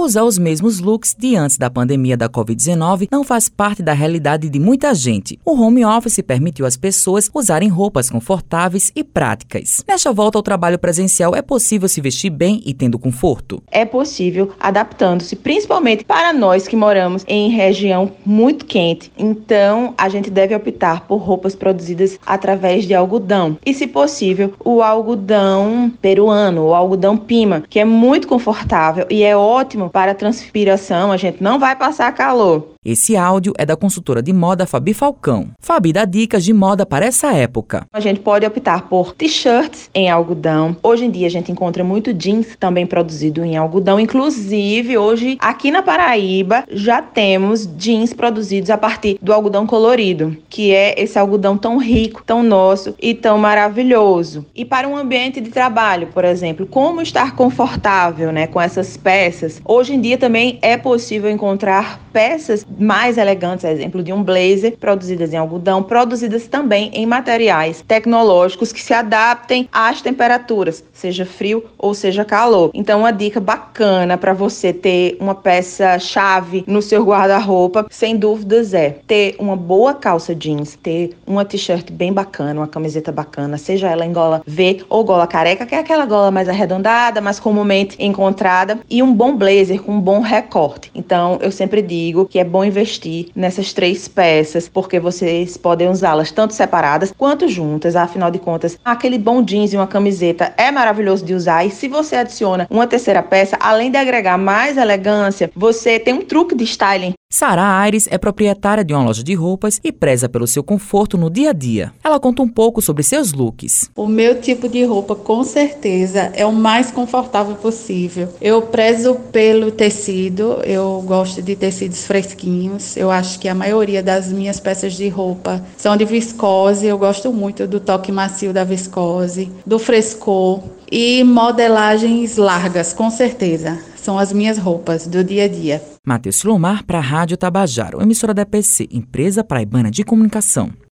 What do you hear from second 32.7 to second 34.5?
Esse áudio é da consultora de